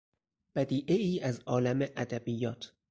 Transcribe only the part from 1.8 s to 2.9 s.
ادبیات